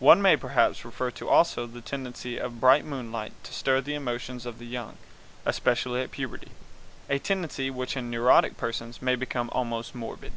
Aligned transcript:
One 0.00 0.20
may 0.20 0.36
perhaps 0.36 0.84
refer 0.84 1.12
also 1.28 1.64
to 1.64 1.72
the 1.72 1.80
tendency 1.80 2.38
of 2.38 2.58
bright 2.60 2.84
moonlight 2.84 3.32
to 3.44 3.52
stir 3.54 3.80
the 3.80 3.94
emotions 3.94 4.44
of 4.44 4.58
the 4.58 4.66
young, 4.66 4.98
especially 5.46 6.00
at 6.02 6.10
puberty, 6.10 6.50
a 7.08 7.20
tendency 7.20 7.70
which 7.70 7.96
in 7.96 8.10
neurotic 8.10 8.56
persons 8.56 9.00
may 9.00 9.14
become 9.14 9.48
almost 9.50 9.94
morbid. 9.94 10.32